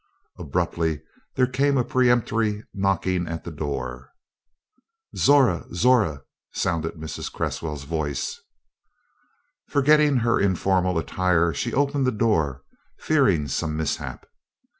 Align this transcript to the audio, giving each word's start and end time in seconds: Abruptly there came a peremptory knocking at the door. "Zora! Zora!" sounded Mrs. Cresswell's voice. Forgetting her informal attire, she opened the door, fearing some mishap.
Abruptly 0.39 1.03
there 1.35 1.45
came 1.45 1.77
a 1.77 1.83
peremptory 1.83 2.63
knocking 2.73 3.27
at 3.27 3.43
the 3.43 3.51
door. 3.51 4.11
"Zora! 5.15 5.67
Zora!" 5.75 6.23
sounded 6.51 6.95
Mrs. 6.95 7.31
Cresswell's 7.31 7.83
voice. 7.83 8.41
Forgetting 9.67 10.17
her 10.17 10.39
informal 10.39 10.97
attire, 10.97 11.53
she 11.53 11.71
opened 11.71 12.07
the 12.07 12.11
door, 12.11 12.63
fearing 12.97 13.47
some 13.47 13.77
mishap. 13.77 14.25